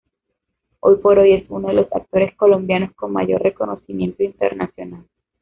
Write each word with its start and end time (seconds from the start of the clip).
Hoy 0.79 0.95
por 0.95 1.19
hoy 1.19 1.33
es 1.33 1.43
uno 1.49 1.67
de 1.67 1.75
los 1.75 1.93
actores 1.93 2.35
colombianos 2.35 2.91
con 2.95 3.13
mayor 3.13 3.39
reconocimiento 3.43 4.23
internacional. 4.23 5.05